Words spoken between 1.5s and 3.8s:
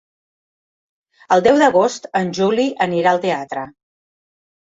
d'agost en Juli anirà al teatre.